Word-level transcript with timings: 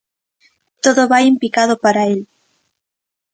Todo 0.83 1.01
vai 1.11 1.23
en 1.27 1.35
picado 1.43 1.73
para 1.83 2.01
el. 2.13 2.21